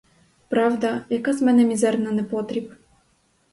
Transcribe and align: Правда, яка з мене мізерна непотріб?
Правда, 0.49 1.05
яка 1.09 1.33
з 1.33 1.41
мене 1.41 1.65
мізерна 1.65 2.11
непотріб? 2.11 2.73